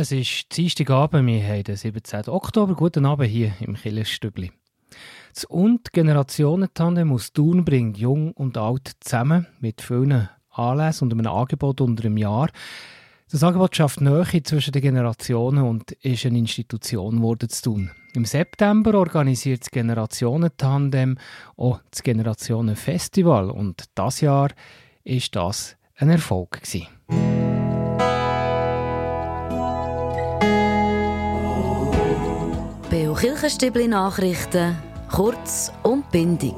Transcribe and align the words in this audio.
Es 0.00 0.12
ist 0.12 0.56
Dienstagabend, 0.56 1.26
wir 1.26 1.42
haben 1.42 1.64
den 1.64 1.74
17. 1.74 2.28
Oktober. 2.28 2.76
Guten 2.76 3.04
Abend 3.04 3.28
hier 3.30 3.52
im 3.58 3.74
Killerstübli. 3.74 4.52
Das 5.34 5.44
und 5.44 5.92
Generationentandem 5.92 7.10
aus 7.10 7.32
Thun 7.32 7.64
bringt 7.64 7.98
Jung 7.98 8.30
und 8.30 8.56
Alt 8.56 8.92
zusammen 9.00 9.48
mit 9.58 9.82
vielen 9.82 10.28
Anlässen 10.52 11.10
und 11.10 11.18
einem 11.18 11.26
Angebot 11.26 11.80
unter 11.80 12.04
einem 12.04 12.16
Jahr. 12.16 12.48
Das 13.28 13.42
Angebot 13.42 13.74
schafft 13.74 14.00
Nähe 14.00 14.40
zwischen 14.44 14.70
den 14.70 14.82
Generationen 14.82 15.64
und 15.64 15.90
ist 15.90 16.24
eine 16.24 16.38
Institution 16.38 17.16
geworden 17.16 17.48
zu 17.48 17.62
tun. 17.62 17.90
Im 18.14 18.24
September 18.24 18.94
organisiert 18.94 19.62
das 19.62 19.70
Generationentandem 19.72 21.18
auch 21.56 21.80
das 21.90 22.04
Generationenfestival 22.04 23.50
und 23.50 23.86
das 23.96 24.20
Jahr 24.20 24.50
ist 25.02 25.34
das 25.34 25.76
ein 25.96 26.10
Erfolg 26.10 26.62
gewesen. 26.62 26.97
Kirchenstübli 33.18 33.88
Nachrichten, 33.88 34.76
kurz 35.10 35.72
und 35.82 36.08
bindig. 36.12 36.54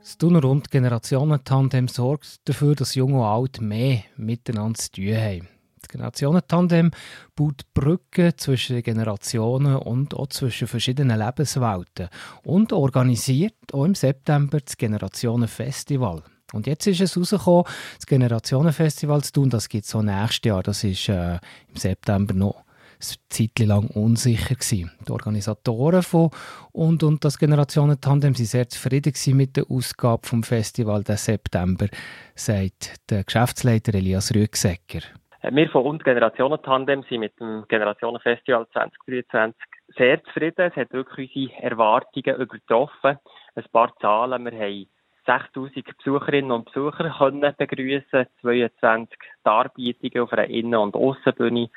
Das 0.00 0.18
Thuner 0.18 0.42
und 0.42 0.68
Generationentandem 0.72 1.86
sorgt 1.86 2.40
dafür, 2.48 2.74
dass 2.74 2.96
Jung 2.96 3.14
und 3.14 3.22
Alt 3.22 3.60
mehr 3.60 4.00
miteinander 4.16 4.76
zu 4.76 4.90
tun 4.90 5.14
haben. 5.14 5.48
Das 5.80 5.88
Generationentandem 5.88 6.90
baut 7.36 7.62
Brücken 7.72 8.36
zwischen 8.36 8.82
Generationen 8.82 9.76
und 9.76 10.14
auch 10.14 10.26
zwischen 10.26 10.66
verschiedenen 10.66 11.16
Lebenswelten 11.16 12.08
und 12.42 12.72
organisiert 12.72 13.54
auch 13.72 13.84
im 13.84 13.94
September 13.94 14.58
das 14.58 14.76
Generationenfestival. 14.76 16.24
Und 16.52 16.66
jetzt 16.66 16.86
ist 16.86 17.00
es 17.00 17.16
rausgekommen, 17.16 17.64
das 17.96 18.06
Generationenfestival 18.06 19.22
zu 19.22 19.32
tun, 19.32 19.50
das 19.50 19.68
gibt 19.68 19.84
es 19.84 19.90
so 19.90 20.02
nächstes 20.02 20.48
Jahr, 20.48 20.62
das 20.62 20.82
ist 20.84 21.08
äh, 21.08 21.34
im 21.68 21.76
September 21.76 22.34
noch 22.34 22.64
eine 23.00 23.28
Zeit 23.28 23.58
lang 23.60 23.88
unsicher 23.90 24.54
gewesen. 24.54 24.90
Die 25.06 25.12
Organisatoren 25.12 26.02
von 26.02 26.30
und, 26.72 27.02
und 27.02 27.24
das 27.24 27.38
Generationentandem 27.38 28.34
waren 28.34 28.44
sehr 28.44 28.68
zufrieden 28.68 29.12
mit 29.36 29.56
der 29.56 29.64
Ausgabe 29.70 30.26
vom 30.26 30.42
Festival 30.42 31.04
des 31.04 31.24
September, 31.24 31.86
sagt 32.34 33.10
der 33.10 33.24
Geschäftsleiter 33.24 33.94
Elias 33.94 34.34
Rüegsecker. 34.34 35.00
Äh, 35.42 35.54
wir 35.54 35.68
von 35.70 35.84
und 35.84 36.04
Generationentandem 36.04 37.04
sind 37.08 37.20
mit 37.20 37.38
dem 37.38 37.64
Generationenfestival 37.68 38.66
2023 38.72 39.54
sehr 39.96 40.22
zufrieden. 40.24 40.70
Es 40.70 40.76
hat 40.76 40.92
wirklich 40.92 41.34
unsere 41.34 41.62
Erwartungen 41.62 42.36
übertroffen. 42.36 43.18
Ein 43.54 43.64
paar 43.72 43.94
Zahlen. 44.00 44.44
Wir 44.44 44.58
haben 44.58 44.86
6000 45.28 45.84
Besucherinnen 45.98 46.50
und 46.52 46.64
Besucher 46.64 47.10
können 47.18 47.54
begrüßen, 47.58 48.26
22 48.40 49.18
Darbietungen 49.44 50.24
auf 50.24 50.32
einer 50.32 50.48
Innen- 50.48 50.74
und 50.74 50.94
Aussenbühne, 50.94 51.68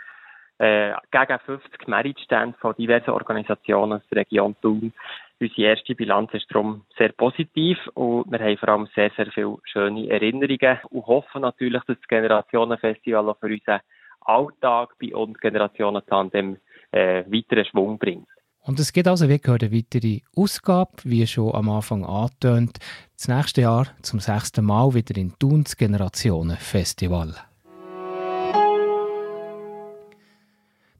äh, 0.57 0.93
gegen 1.11 1.39
50 1.39 1.87
Meritstände 1.87 2.57
von 2.59 2.75
diversen 2.75 3.09
Organisationen 3.09 3.93
aus 3.93 4.07
der 4.09 4.19
Region 4.19 4.55
Thun. 4.61 4.93
Unsere 5.41 5.61
erste 5.69 5.95
Bilanz 5.95 6.33
ist 6.33 6.45
darum 6.49 6.85
sehr 6.97 7.11
positiv 7.11 7.77
und 7.95 8.31
wir 8.31 8.39
haben 8.39 8.57
vor 8.57 8.69
allem 8.69 8.87
sehr, 8.95 9.11
sehr 9.17 9.25
viele 9.31 9.57
schöne 9.65 10.07
Erinnerungen 10.09 10.79
und 10.89 11.07
hoffen 11.07 11.41
natürlich, 11.41 11.83
dass 11.83 11.97
das 11.97 12.07
Generationenfestival 12.07 13.27
auch 13.27 13.39
für 13.39 13.47
unseren 13.47 13.81
Alltag 14.21 14.93
bei 15.01 15.13
uns 15.13 15.37
Generationen 15.39 16.05
Tandem 16.05 16.57
äh, 16.91 17.23
weiteren 17.25 17.65
Schwung 17.65 17.97
bringt. 17.97 18.27
Und 18.63 18.79
es 18.79 18.93
gibt 18.93 19.07
also, 19.07 19.27
gehört, 19.27 19.63
eine 19.63 19.71
weitere 19.75 20.21
Ausgabe, 20.35 20.91
wie 21.03 21.25
schon 21.25 21.55
am 21.55 21.69
Anfang 21.69 22.05
angetönt, 22.05 22.77
das 23.17 23.27
nächste 23.27 23.61
Jahr 23.61 23.87
zum 24.03 24.19
sechsten 24.19 24.65
Mal 24.65 24.93
wieder 24.93 25.17
in 25.17 25.33
Thuns 25.39 25.75
Generationenfestival. 25.75 27.35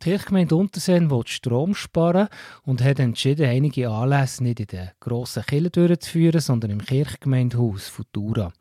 Die 0.04 0.10
Kirchgemeinde 0.10 0.56
Unterseen 0.56 1.12
will 1.12 1.22
Strom 1.28 1.76
sparen 1.76 2.28
und 2.64 2.84
hat 2.84 3.00
entschieden, 3.00 3.46
einige 3.46 3.92
Anlässe 3.92 4.42
nicht 4.42 4.60
in 4.60 4.66
den 4.66 4.90
grossen 5.00 5.44
Kirchen 5.44 5.72
durchzuführen, 5.72 6.42
sondern 6.42 6.72
im 6.72 6.84
Kirchgemeindehaus 6.84 7.88
Futura. 7.88 8.52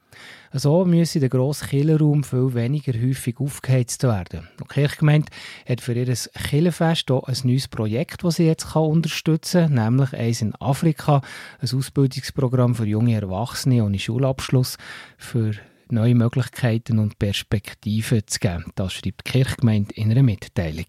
So 0.52 0.84
müsse 0.84 1.20
der 1.20 1.28
grosse 1.28 1.66
Kirchenraum 1.66 2.24
viel 2.24 2.54
weniger 2.54 2.92
häufig 2.92 3.38
aufgeheizt 3.38 4.02
werden. 4.02 4.48
Die 4.60 4.64
Kirchgemeinde 4.64 5.30
hat 5.68 5.80
für 5.80 5.92
ihr 5.92 6.06
Kirchenfest 6.06 7.10
auch 7.10 7.24
ein 7.24 7.36
neues 7.44 7.68
Projekt, 7.68 8.24
das 8.24 8.36
sie 8.36 8.46
jetzt 8.46 8.74
unterstützen 8.74 9.74
kann, 9.74 9.92
nämlich 9.92 10.12
eins 10.14 10.42
in 10.42 10.54
Afrika, 10.56 11.22
ein 11.60 11.68
Ausbildungsprogramm 11.76 12.74
für 12.74 12.86
junge 12.86 13.14
Erwachsene 13.14 13.84
ohne 13.84 13.98
Schulabschluss, 13.98 14.76
für 15.16 15.52
neue 15.88 16.14
Möglichkeiten 16.14 16.98
und 16.98 17.18
Perspektiven 17.18 18.22
zu 18.26 18.38
geben. 18.38 18.72
Das 18.74 18.92
schreibt 18.92 19.26
die 19.26 19.32
Kirchgemeinde 19.32 19.94
in 19.94 20.10
einer 20.10 20.22
Mitteilung. 20.22 20.86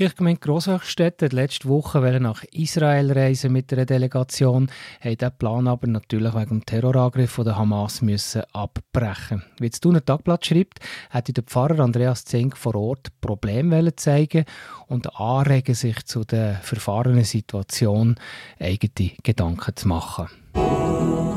Kirchgemeinde 0.00 0.40
Grosshöchstädt 0.40 1.20
hat 1.20 1.34
letzte 1.34 1.68
Woche 1.68 2.00
nach 2.20 2.42
Israel 2.52 3.12
reisen 3.12 3.52
mit 3.52 3.70
einer 3.70 3.84
Delegation, 3.84 4.70
hat 4.98 5.20
diesen 5.20 5.36
Plan 5.36 5.68
aber 5.68 5.88
natürlich 5.88 6.32
wegen 6.32 6.48
dem 6.48 6.64
Terrorangriff 6.64 7.32
von 7.32 7.44
der 7.44 7.58
Hamas 7.58 8.00
müssen 8.00 8.40
abbrechen. 8.54 9.42
Wie 9.58 9.68
das 9.68 9.78
Thuner 9.78 10.02
Tagblatt 10.02 10.46
schreibt, 10.46 10.78
hätte 11.10 11.34
der 11.34 11.42
Pfarrer 11.42 11.80
Andreas 11.80 12.24
Zink 12.24 12.56
vor 12.56 12.76
Ort 12.76 13.08
Probleme 13.20 13.94
zeigen 13.94 14.46
und 14.86 15.20
anregen, 15.20 15.74
sich 15.74 16.02
zu 16.06 16.24
der 16.24 16.54
verfahrenen 16.62 17.24
Situation 17.24 18.14
eigene 18.58 19.10
Gedanken 19.22 19.76
zu 19.76 19.86
machen. 19.86 21.29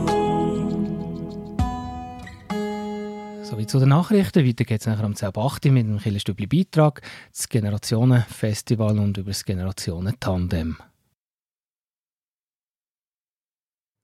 Sowie 3.53 3.67
zu 3.67 3.77
den 3.77 3.89
Nachrichten. 3.89 4.47
Weiter 4.47 4.63
geht 4.63 4.81
es 4.81 4.87
nachher 4.87 5.05
um 5.05 5.13
10.08 5.13 5.69
mit 5.69 5.85
einem 5.85 5.99
Killerstübli 5.99 6.47
Beitrag, 6.47 7.03
das 7.31 7.47
Generationenfestival 7.47 8.97
und 8.97 9.15
über 9.19 9.29
das 9.29 9.45
Generationentandem. 9.45 10.77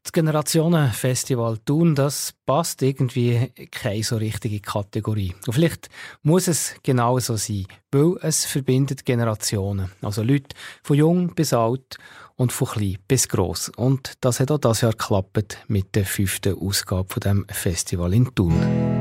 Das 0.03 0.11
Generationenfestival 0.11 1.57
tun, 1.65 1.95
das 1.95 2.35
passt 2.45 2.83
irgendwie 2.83 3.51
keine 3.71 4.03
so 4.03 4.17
richtige 4.17 4.59
Kategorie. 4.59 5.33
Und 5.47 5.53
vielleicht 5.53 5.89
muss 6.21 6.47
es 6.47 6.75
genau 6.83 7.17
so 7.17 7.35
sein, 7.35 7.65
weil 7.91 8.17
es 8.21 8.45
verbindet 8.45 9.03
Generationen. 9.03 9.91
Also 10.03 10.21
Leute 10.21 10.55
von 10.83 10.95
jung 10.95 11.33
bis 11.33 11.53
alt 11.53 11.97
und 12.35 12.51
von 12.51 12.67
klein 12.67 12.99
bis 13.07 13.27
gross. 13.27 13.69
Und 13.69 14.13
das 14.21 14.39
hat 14.39 14.51
auch 14.51 14.59
das 14.59 14.81
Jahr 14.81 14.91
geklappt 14.91 15.57
mit 15.67 15.95
der 15.95 16.05
fünften 16.05 16.55
Ausgabe 16.55 17.11
von 17.11 17.21
dem 17.21 17.45
Festival 17.49 18.13
in 18.13 18.35
Thun. 18.35 18.98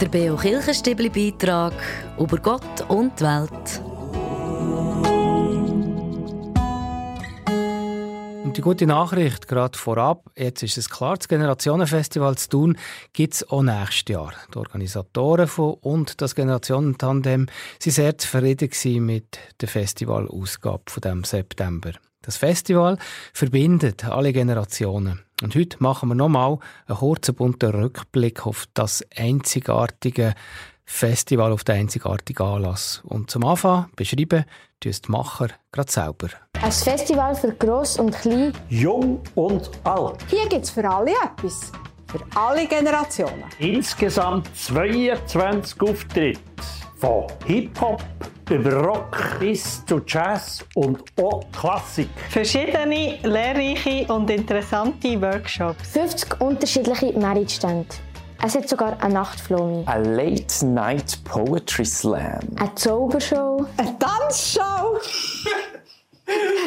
Der 0.00 0.08
Beo 0.08 0.36
Kirchenstibli 0.36 1.08
Beitrag 1.08 1.72
über 2.18 2.36
Gott 2.36 2.82
und 2.88 3.18
die 3.18 3.24
Welt. 3.24 3.80
Und 8.44 8.58
die 8.58 8.60
gute 8.60 8.86
Nachricht 8.86 9.48
gerade 9.48 9.78
vorab, 9.78 10.30
jetzt 10.36 10.62
ist 10.62 10.76
es 10.76 10.90
klar, 10.90 11.16
das 11.16 11.28
Generationenfestival 11.28 12.36
zu 12.36 12.48
tun, 12.50 12.78
gibt 13.14 13.34
es 13.34 13.48
auch 13.48 13.62
nächstes 13.62 14.12
Jahr. 14.12 14.34
Die 14.52 14.58
Organisatoren 14.58 15.46
von 15.48 15.74
und 15.80 16.20
das 16.20 16.34
Generationentandem 16.34 17.46
waren 17.46 17.90
sehr 17.90 18.18
zufrieden 18.18 19.06
mit 19.06 19.38
der 19.62 19.68
Festivalausgabe 19.68 20.82
von 20.88 21.00
dem 21.00 21.24
September. 21.24 21.92
Das 22.20 22.36
Festival 22.36 22.98
verbindet 23.32 24.04
alle 24.04 24.34
Generationen. 24.34 25.25
Und 25.42 25.54
heute 25.54 25.76
machen 25.80 26.08
wir 26.08 26.14
nochmal 26.14 26.58
einen 26.86 26.98
kurzen 26.98 27.34
bunten 27.34 27.70
Rückblick 27.70 28.46
auf 28.46 28.66
das 28.72 29.04
einzigartige 29.14 30.34
Festival, 30.86 31.52
auf 31.52 31.62
den 31.62 31.76
einzigartigen 31.76 32.46
Anlass. 32.46 33.02
Und 33.04 33.30
zum 33.30 33.44
Anfang 33.44 33.90
beschreiben 33.96 34.46
die 34.82 34.92
Macher 35.08 35.48
gerade 35.72 35.92
selber. 35.92 36.28
Ein 36.62 36.72
Festival 36.72 37.34
für 37.34 37.52
Gross 37.52 37.98
und 37.98 38.12
Klein. 38.12 38.54
Jung 38.70 39.20
und 39.34 39.70
alt. 39.84 40.24
Hier 40.28 40.48
gibt 40.48 40.64
es 40.64 40.70
für 40.70 40.88
alle 40.88 41.10
etwas. 41.10 41.70
Für 42.06 42.20
alle 42.34 42.66
Generationen. 42.66 43.44
Insgesamt 43.58 44.48
22 44.56 45.80
Auftritte. 45.82 46.40
Von 46.98 47.26
Hip-Hop 47.44 48.02
über 48.50 48.72
Rock 48.72 49.38
bis 49.38 49.84
zu 49.84 50.00
Jazz 50.06 50.64
und 50.74 50.98
auch 51.20 51.44
Klassik. 51.52 52.08
Verschiedene 52.30 53.18
lehrreiche 53.22 54.10
und 54.10 54.30
interessante 54.30 55.20
Workshops. 55.20 55.88
50 55.90 56.40
unterschiedliche 56.40 57.12
Meritstände. 57.18 57.88
Es 58.42 58.54
hat 58.54 58.68
sogar 58.68 58.96
eine 59.02 59.14
Nachtflomi. 59.14 59.84
Eine 59.86 60.16
Late-Night 60.16 61.22
Poetry 61.24 61.84
Slam. 61.84 62.40
Eine 62.56 62.74
Zaubershow. 62.76 63.66
Eine 63.76 63.98
Tanzshow. 63.98 64.98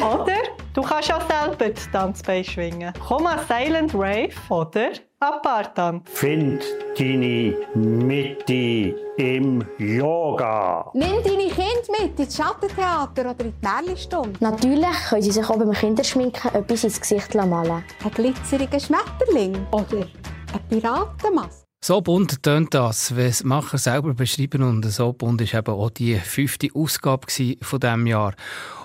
Oder 0.00 0.42
Du 0.72 0.82
kannst 0.82 1.12
auch 1.12 1.22
selber 1.28 1.70
das 1.70 1.90
Tanzbein 1.90 2.44
schwingen. 2.44 2.92
Komm 3.04 3.26
an 3.26 3.40
Silent 3.48 3.92
Rave 3.92 4.30
oder 4.50 4.90
Apartanz. 5.18 6.08
Find 6.08 6.62
deine 6.96 7.56
Mitte 7.74 8.94
im 9.16 9.64
Yoga. 9.78 10.88
Nimm 10.94 11.24
deine 11.24 11.48
Kinder 11.48 12.00
mit 12.00 12.20
ins 12.20 12.36
Schattentheater 12.36 13.30
oder 13.30 13.44
in 13.44 13.52
die 13.52 13.66
Märchenstunde. 13.66 14.38
Natürlich 14.38 15.08
können 15.08 15.22
sie 15.22 15.32
sich 15.32 15.44
auch 15.44 15.58
beim 15.58 15.72
Kinderschminken 15.72 16.54
etwas 16.54 16.84
ins 16.84 17.00
Gesicht 17.00 17.34
malen. 17.34 17.82
Ein 18.04 18.10
glitzeriger 18.14 18.78
Schmetterling 18.78 19.66
oder 19.72 20.06
eine 20.52 20.62
Piratenmaske. 20.68 21.64
So 21.82 22.00
bunt 22.00 22.44
tönt 22.44 22.74
das, 22.74 23.16
wie 23.16 23.22
es 23.22 23.42
Macher 23.42 23.78
selber 23.78 24.14
beschrieben 24.14 24.62
und 24.62 24.84
so 24.84 25.12
bunt 25.14 25.40
ist 25.40 25.54
eben 25.54 25.74
auch 25.74 25.90
die 25.90 26.14
fünfte 26.14 26.68
Ausgabe 26.74 27.26
von 27.60 27.80
diesem 27.80 28.06
Jahr. 28.06 28.34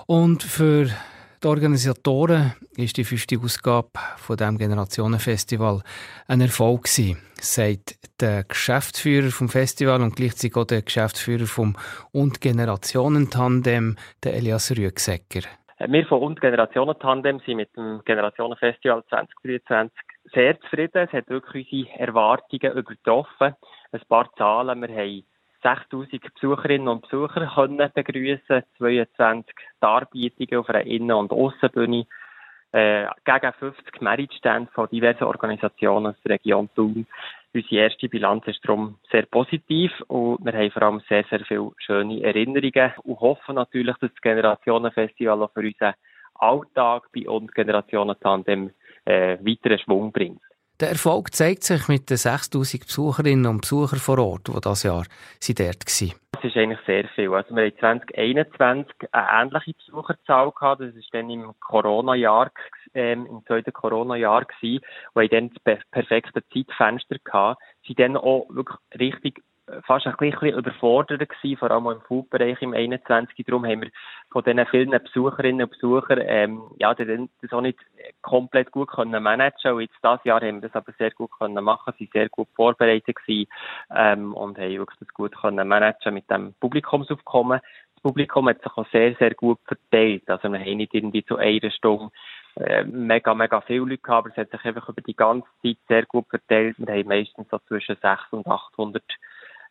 Und 0.06 0.42
für 0.42 0.88
die 1.46 1.50
Organisatoren 1.50 2.54
ist 2.76 2.96
die 2.96 3.04
fünfte 3.04 3.38
Ausgabe 3.38 3.90
von 4.16 4.36
dem 4.36 4.58
Generationenfestival 4.58 5.80
ein 6.26 6.40
Erfolg 6.40 6.84
gewesen, 6.84 7.22
sagt 7.34 8.20
der 8.20 8.42
Geschäftsführer 8.42 9.30
vom 9.30 9.48
Festival 9.48 10.02
und 10.02 10.16
gleichzeitig 10.16 10.56
auch 10.56 10.64
der 10.64 10.82
Geschäftsführer 10.82 11.46
vom 11.46 11.76
Und 12.10 12.40
Generationen 12.40 13.30
Tandem, 13.30 13.94
der 14.24 14.34
Elias 14.34 14.72
Rüegsecker. 14.72 15.46
Wir 15.78 16.06
von 16.06 16.20
Und 16.20 16.40
Generationen 16.40 16.98
Tandem 16.98 17.38
sind 17.46 17.58
mit 17.58 17.76
dem 17.76 18.02
Generationenfestival 18.04 19.04
2023 19.08 19.92
sehr 20.34 20.58
zufrieden. 20.62 21.06
Es 21.06 21.12
hat 21.12 21.28
wirklich 21.28 21.72
unsere 21.72 22.00
Erwartungen 22.00 22.76
übertroffen. 22.76 23.54
Ein 23.92 24.00
paar 24.08 24.32
Zahlen. 24.36 24.82
Wir 24.82 24.88
haben 24.88 25.24
6000 25.62 26.34
Besucherinnen 26.34 26.88
und 26.88 27.02
Besucher 27.02 27.50
können 27.54 27.90
begrüßen, 27.94 28.62
22 28.78 29.54
Darbietungen 29.80 30.60
auf 30.60 30.68
einer 30.68 30.82
Innen- 30.86 31.12
und 31.12 31.32
Aussenbühne, 31.32 32.06
äh, 32.72 33.06
gegen 33.24 33.52
50 33.52 34.00
Meritstände 34.00 34.70
von 34.72 34.88
diversen 34.90 35.24
Organisationen 35.24 36.08
aus 36.08 36.22
der 36.24 36.32
Region 36.32 36.68
Thun. 36.74 37.06
Unsere 37.54 37.76
erste 37.76 38.08
Bilanz 38.08 38.46
ist 38.46 38.60
darum 38.64 38.98
sehr 39.10 39.24
positiv 39.24 39.90
und 40.08 40.44
wir 40.44 40.52
haben 40.52 40.70
vor 40.70 40.82
allem 40.82 41.02
sehr, 41.08 41.24
sehr 41.30 41.40
viele 41.40 41.70
schöne 41.78 42.22
Erinnerungen 42.22 42.92
und 43.04 43.20
hoffen 43.20 43.54
natürlich, 43.54 43.96
dass 43.96 44.10
das 44.10 44.20
Generationenfestival 44.20 45.42
auch 45.42 45.52
für 45.52 45.60
unseren 45.60 45.94
Alltag 46.34 47.04
bei 47.14 47.26
uns 47.28 47.50
Generationen 47.52 48.16
Tandem 48.20 48.70
äh, 49.06 49.38
weiteren 49.40 49.78
Schwung 49.78 50.12
bringt. 50.12 50.42
Der 50.78 50.90
Erfolg 50.90 51.34
zeigt 51.34 51.64
sich 51.64 51.88
mit 51.88 52.10
den 52.10 52.18
6000 52.18 52.84
Besucherinnen 52.84 53.46
und 53.46 53.62
Besuchern 53.62 53.98
vor 53.98 54.18
Ort, 54.18 54.48
die 54.48 54.52
dieses 54.52 54.82
Jahr 54.82 55.04
sind 55.40 55.58
dort 55.58 55.86
waren. 55.86 56.12
Das 56.32 56.44
ist 56.44 56.56
eigentlich 56.58 56.80
sehr 56.84 57.08
viel. 57.14 57.32
Also 57.32 57.56
wir 57.56 57.64
haben 57.64 58.02
2021 58.10 58.94
eine 59.10 59.42
ähnliche 59.42 59.72
Besucherzahl 59.72 60.52
gehabt. 60.52 60.82
Das 60.82 60.94
war 60.94 61.02
dann 61.12 61.30
im 61.30 61.54
Corona-Jahr, 61.60 62.50
ähm, 62.92 63.24
im 63.24 63.42
zweiten 63.46 63.72
Corona-Jahr 63.72 64.44
wo 64.60 65.20
wir 65.20 65.28
dann 65.30 65.50
das 65.64 65.80
perfekte 65.90 66.46
Zeitfenster 66.52 67.16
gehabt. 67.24 67.62
Sie 67.86 67.94
dann 67.94 68.18
auch 68.18 68.46
wirklich 68.50 68.78
richtig 69.00 69.42
fast 69.84 70.06
ein 70.06 70.14
bisschen 70.18 70.56
überfordert 70.56 71.28
gewesen, 71.28 71.58
vor 71.58 71.70
allem 71.70 71.86
im 71.86 72.00
Food-Bereich 72.02 72.62
im 72.62 72.72
21. 72.72 73.44
Darum 73.44 73.66
haben 73.66 73.82
wir 73.82 73.90
von 74.30 74.44
diesen 74.44 74.66
vielen 74.66 74.90
Besucherinnen 74.90 75.62
und 75.62 75.70
Besuchern, 75.70 76.20
ähm, 76.22 76.62
ja, 76.78 76.94
das 76.94 77.52
auch 77.52 77.60
nicht 77.60 77.78
komplett 78.22 78.70
gut 78.70 78.90
können 78.90 79.22
managen. 79.22 79.72
Und 79.72 79.80
jetzt 79.80 79.96
dieses 80.02 80.24
Jahr 80.24 80.40
haben 80.40 80.62
wir 80.62 80.68
das 80.68 80.76
aber 80.76 80.92
sehr 80.98 81.10
gut 81.10 81.30
können 81.38 81.62
machen, 81.64 81.94
sie 81.98 82.08
sehr 82.12 82.28
gut 82.28 82.48
vorbereitet 82.54 83.16
gewesen, 83.16 83.48
ähm, 83.94 84.34
und 84.34 84.58
haben 84.58 84.70
wirklich 84.70 84.98
das 85.00 85.08
gut 85.08 85.36
können 85.36 85.66
managen 85.66 86.14
mit 86.14 86.30
dem 86.30 86.54
Publikumsaufkommen. 86.60 87.60
Das 87.94 88.02
Publikum 88.02 88.48
hat 88.48 88.62
sich 88.62 88.72
auch 88.76 88.86
sehr, 88.92 89.14
sehr 89.16 89.34
gut 89.34 89.58
verteilt. 89.64 90.28
Also 90.28 90.48
wir 90.48 90.60
haben 90.60 90.76
nicht 90.76 90.94
irgendwie 90.94 91.24
zu 91.24 91.36
einer 91.36 91.70
Stunde 91.70 92.10
äh, 92.56 92.84
mega, 92.84 93.34
mega 93.34 93.60
viele 93.62 93.80
Leute 93.80 93.98
gehabt, 93.98 94.26
aber 94.26 94.30
es 94.30 94.36
hat 94.36 94.50
sich 94.50 94.64
einfach 94.64 94.88
über 94.88 95.02
die 95.02 95.16
ganze 95.16 95.48
Zeit 95.62 95.76
sehr 95.88 96.06
gut 96.06 96.26
verteilt. 96.28 96.76
Wir 96.78 96.94
haben 96.94 97.08
meistens 97.08 97.48
so 97.50 97.58
zwischen 97.66 97.96
600 97.96 98.32
und 98.32 98.46
800 98.46 99.02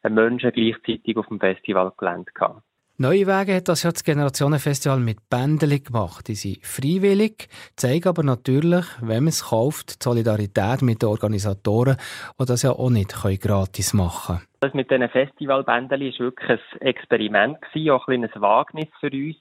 Menschen 0.10 0.52
gleichzeitig 0.52 1.18
auf 1.18 1.28
dem 1.28 1.40
Festivalgelände 1.40 2.32
gehabt. 2.34 2.62
Neue 2.98 3.28
Wege 3.28 3.56
hat 3.58 3.68
das 3.68 3.84
ja 3.84 3.92
das 3.92 4.06
Generationenfestival 4.06 5.02
mit 5.02 5.18
Bändeli 5.30 5.82
gemacht. 5.82 6.30
Die 6.30 6.36
sind 6.36 6.66
freiwillig, 6.66 7.50
zeigen 7.76 8.08
aber 8.08 8.24
natürlich, 8.24 8.86
wenn 9.02 9.26
man 9.26 9.28
es 9.28 9.50
kauft, 9.50 10.00
die 10.00 10.04
Solidarität 10.04 10.82
mit 10.82 11.02
den 11.02 11.10
Organisatoren, 11.10 11.98
die 12.40 12.46
das 12.46 12.62
ja 12.62 12.72
auch 12.72 12.90
nicht 12.90 13.12
gratis 13.42 13.94
machen 13.94 14.38
können. 14.38 14.48
Das 14.62 14.74
mit 14.74 14.90
diesen 14.90 15.10
Festivalbändeli 15.10 16.14
war 16.14 16.20
wirklich 16.20 16.50
ein 16.52 16.82
Experiment, 16.88 17.58
auch 17.92 18.08
ein, 18.08 18.24
ein 18.24 18.42
Wagnis 18.42 18.88
für 19.02 19.12
uns. 19.12 19.36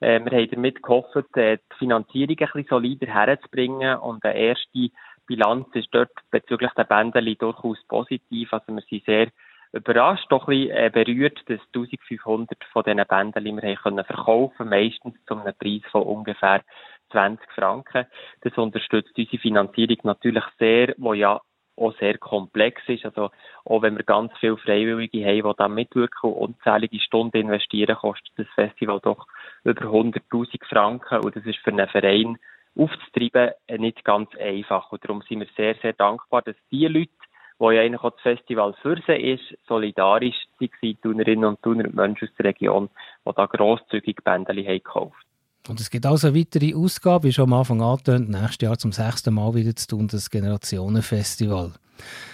Äh, 0.00 0.24
wir 0.24 0.38
haben 0.38 0.50
damit 0.50 0.82
gehofft, 0.82 1.36
äh, 1.36 1.58
die 1.58 1.78
Finanzierung 1.78 2.30
ein 2.30 2.36
bisschen 2.36 2.66
solider 2.70 3.06
herzubringen 3.06 3.98
und 3.98 4.24
eine 4.24 4.34
erste 4.34 4.88
Bilanz 5.26 5.66
ist 5.74 5.88
dort 5.90 6.12
bezüglich 6.30 6.70
der 6.72 6.84
Bändeli 6.84 7.36
durchaus 7.36 7.78
positiv. 7.86 8.50
Also 8.50 8.72
wir 8.74 8.82
sind 8.88 9.04
sehr 9.04 9.28
überrascht, 9.74 10.26
doch 10.30 10.48
ein 10.48 10.58
bisschen 10.58 10.76
äh, 10.76 10.90
berührt, 10.90 11.38
dass 11.48 11.60
1500 11.74 12.58
von 12.72 12.84
diesen 12.84 13.04
Bänden 13.06 13.62
wir 13.62 13.76
können 13.76 14.04
verkaufen, 14.04 14.68
meistens 14.68 15.14
zu 15.26 15.34
einem 15.34 15.54
Preis 15.58 15.82
von 15.90 16.02
ungefähr 16.02 16.62
20 17.10 17.50
Franken. 17.52 18.06
Das 18.42 18.56
unterstützt 18.56 19.12
unsere 19.16 19.38
Finanzierung 19.38 19.98
natürlich 20.04 20.44
sehr, 20.58 20.94
wo 20.98 21.14
ja 21.14 21.40
auch 21.76 21.96
sehr 21.98 22.18
komplex 22.18 22.82
ist. 22.86 23.04
Also, 23.04 23.30
auch 23.64 23.82
wenn 23.82 23.96
wir 23.96 24.04
ganz 24.04 24.32
viele 24.38 24.56
Freiwillige 24.56 25.24
haben, 25.24 25.50
die 25.50 25.56
da 25.56 25.68
mitwirken 25.68 26.30
und 26.30 26.56
unzählige 26.56 27.00
Stunden 27.00 27.36
investieren, 27.36 27.96
kostet 27.96 28.32
das 28.36 28.46
Festival 28.54 29.00
doch 29.02 29.26
über 29.64 29.82
100.000 29.82 30.64
Franken. 30.68 31.20
Und 31.24 31.34
das 31.34 31.44
ist 31.44 31.58
für 31.58 31.70
einen 31.70 31.88
Verein 31.88 32.38
aufzutreiben 32.76 33.52
nicht 33.78 34.04
ganz 34.04 34.30
einfach. 34.36 34.92
Und 34.92 35.04
darum 35.04 35.22
sind 35.22 35.40
wir 35.40 35.48
sehr, 35.56 35.74
sehr 35.76 35.92
dankbar, 35.92 36.42
dass 36.42 36.56
die 36.70 36.86
Leute, 36.86 37.10
wo 37.58 37.70
ja 37.70 37.82
eigentlich 37.82 38.02
auch 38.02 38.10
das 38.10 38.20
Festival 38.22 38.74
für 38.82 38.96
sie 39.06 39.12
ist, 39.12 39.42
solidarisch 39.68 40.36
waren, 40.58 41.00
Tunerinnen 41.02 41.44
und 41.44 41.62
Tuner 41.62 41.84
und 41.84 41.94
Menschen 41.94 42.28
aus 42.28 42.34
der 42.36 42.46
Region, 42.46 42.88
die 43.26 43.32
da 43.34 43.46
grosszügig 43.46 44.22
Bändeli 44.24 44.64
haben 44.64 44.74
gekauft. 44.74 45.26
Und 45.68 45.80
es 45.80 45.90
gibt 45.90 46.04
also 46.04 46.28
eine 46.28 46.38
weitere 46.38 46.74
Ausgabe, 46.74 47.28
wie 47.28 47.32
schon 47.32 47.44
am 47.44 47.54
Anfang 47.54 47.80
angetönt, 47.80 48.28
nächstes 48.28 48.66
Jahr 48.66 48.78
zum 48.78 48.92
sechsten 48.92 49.32
Mal 49.32 49.54
wieder 49.54 49.74
zu 49.74 49.86
tun, 49.86 50.08
das 50.08 50.28
Generationenfestival. 50.28 51.72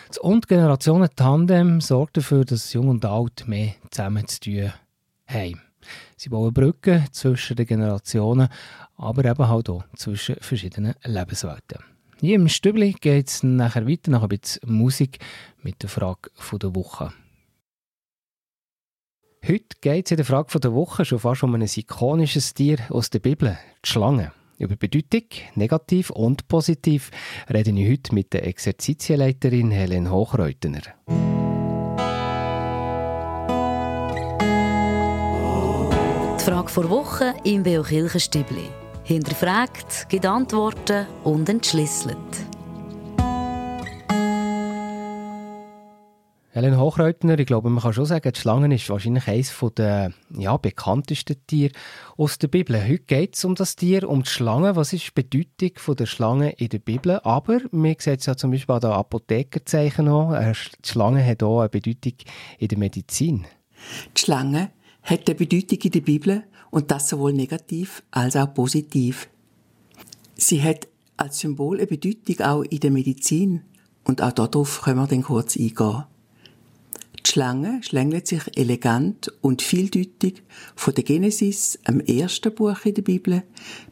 Das 0.09 0.19
Und 0.19 0.49
Generationen 0.49 1.09
Tandem 1.15 1.81
sorgt 1.81 2.17
dafür, 2.17 2.45
dass 2.45 2.73
Jung 2.73 2.89
und 2.89 3.05
Alt 3.05 3.47
mehr 3.47 3.75
zusammen 3.91 4.27
zu 4.27 4.41
tun 4.41 4.73
haben. 5.29 5.61
Sie 6.17 6.29
bauen 6.29 6.53
Brücken 6.53 7.07
zwischen 7.13 7.57
den 7.57 7.67
Generationen, 7.67 8.49
aber 8.97 9.25
eben 9.25 9.49
halt 9.49 9.71
auch 9.71 9.85
zwischen 9.95 10.37
verschiedenen 10.41 10.95
Lebenswelten. 11.05 11.90
Hier 12.21 12.35
im 12.35 12.49
Stübli 12.49 12.93
geht 12.93 13.29
es 13.29 13.43
nachher 13.43 13.89
weiter, 13.89 14.11
nach 14.11 14.23
ein 14.23 14.29
bisschen 14.29 14.61
Musik 14.71 15.21
mit 15.63 15.83
der 15.83 15.89
Frage 15.89 16.31
der 16.53 16.75
Woche. 16.75 17.15
Heute 19.43 19.77
geht 19.81 20.05
es 20.05 20.11
in 20.11 20.17
der 20.19 20.27
Frage 20.27 20.61
der 20.61 20.75
Woche 20.75 21.07
schon 21.07 21.19
fast 21.19 21.43
um 21.45 21.55
ein 21.55 21.63
ikonisches 21.63 22.53
Tier 22.53 22.77
aus 22.91 23.09
der 23.09 23.21
Bibel, 23.21 23.59
die 23.83 23.89
Schlange. 23.89 24.33
Über 24.59 24.77
Bedeutung, 24.77 25.29
negativ 25.55 26.11
und 26.11 26.47
positiv, 26.47 27.11
rede 27.49 27.71
ich 27.71 27.91
heute 27.91 28.15
mit 28.15 28.35
der 28.35 28.47
Exerzitienleiterin 28.47 29.71
Helen 29.71 30.11
Hochreutener. 30.11 30.83
Die 36.39 36.45
Frage 36.45 36.73
der 36.77 36.91
Woche 36.91 37.35
im 37.45 37.63
Beo 37.63 37.83
Kirchenstübli 37.83 38.69
hinterfragt, 39.11 40.09
gibt 40.09 40.25
Antworten 40.25 41.05
und 41.25 41.49
entschlüsselt. 41.49 42.17
Helen 46.53 46.79
Hochreutner, 46.79 47.39
ich 47.39 47.47
glaube, 47.47 47.71
man 47.71 47.83
kann 47.83 47.93
schon 47.93 48.07
sagen, 48.07 48.33
die 48.33 48.39
Schlange 48.39 48.73
ist 48.73 48.89
wahrscheinlich 48.89 49.27
eines 49.27 49.53
der 49.77 50.13
ja, 50.37 50.57
bekanntesten 50.57 51.37
Tiere 51.47 51.73
aus 52.17 52.39
der 52.39 52.49
Bibel. 52.49 52.81
Heute 52.83 52.99
geht 52.99 53.37
es 53.37 53.45
um 53.45 53.57
das 53.57 53.75
Tier, 53.77 54.09
um 54.09 54.23
die 54.23 54.31
Schlange. 54.31 54.77
Was 54.77 54.93
ist 54.93 55.07
die 55.07 55.23
Bedeutung 55.23 55.79
von 55.79 55.97
der 55.97 56.07
Schlange 56.07 56.51
in 56.51 56.69
der 56.69 56.79
Bibel? 56.79 57.21
Aber 57.25 57.61
man 57.73 57.97
sieht 57.99 58.21
es 58.21 58.27
ja 58.27 58.37
zum 58.37 58.53
Beispiel 58.53 58.75
an 58.75 58.81
den 58.81 58.91
Apothekerzeichen 58.91 60.09
auch. 60.09 60.35
Äh, 60.35 60.53
die 60.85 60.89
Schlange 60.89 61.25
hat 61.25 61.43
auch 61.43 61.61
eine 61.61 61.69
Bedeutung 61.69 62.15
in 62.59 62.69
der 62.69 62.79
Medizin. 62.79 63.47
Die 64.17 64.21
Schlange 64.21 64.71
hat 65.11 65.29
eine 65.29 65.35
Bedeutung 65.35 65.79
in 65.81 65.91
der 65.91 66.01
Bibel 66.01 66.45
und 66.71 66.93
das 66.93 67.09
sowohl 67.09 67.33
negativ 67.33 68.05
als 68.13 68.37
auch 68.37 68.55
positiv. 68.55 69.29
Sie 70.37 70.63
hat 70.63 70.87
als 71.17 71.41
Symbol 71.41 71.79
eine 71.79 71.89
Bedeutung 71.89 72.41
auch 72.41 72.63
in 72.63 72.79
der 72.79 72.93
Medizin 72.93 73.63
und 74.05 74.23
auch 74.23 74.33
darauf 74.33 74.83
können 74.83 75.01
wir 75.01 75.09
dann 75.09 75.23
kurz 75.23 75.57
eingehen. 75.57 76.05
Die 77.27 77.31
Schlange 77.31 77.83
schlängelt 77.83 78.29
sich 78.29 78.43
elegant 78.57 79.33
und 79.41 79.63
vieldeutig 79.63 80.43
von 80.77 80.95
der 80.95 81.05
Genesis, 81.05 81.79
am 81.85 82.01
ersten 82.01 82.55
Buch 82.55 82.85
in 82.85 82.95
der 82.95 83.03
Bibel, 83.03 83.43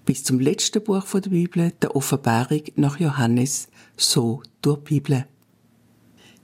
bis 0.06 0.22
zum 0.24 0.38
letzten 0.38 0.82
Buch 0.82 1.04
der 1.12 1.30
Bibel, 1.30 1.72
der 1.82 1.94
Offenbarung 1.96 2.62
nach 2.76 2.98
Johannes, 3.00 3.68
so 3.96 4.42
durch 4.62 4.78
die 4.78 4.94
Bibel. 4.94 5.26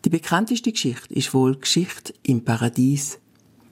Die 0.04 0.10
bekannteste 0.10 0.72
Geschichte 0.72 1.14
ist 1.14 1.32
wohl 1.32 1.56
Geschichte 1.56 2.12
im 2.24 2.44
Paradies, 2.44 3.18